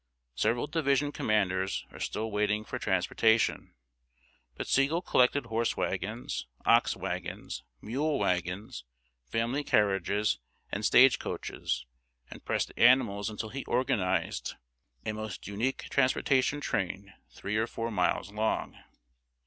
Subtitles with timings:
[0.33, 3.75] Several division commanders are still waiting for transportation,
[4.55, 8.83] but Sigel collected horse wagons, ox wagons, mule wagons,
[9.27, 10.39] family carriages,
[10.71, 11.85] and stage coaches,
[12.31, 14.55] and pressed animals until he organized
[15.05, 18.75] a most unique transportation train three or four miles long.